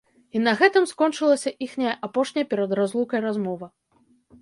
[0.37, 3.75] І на гэтым скончылася іхняя апошняя перад разлукай размова.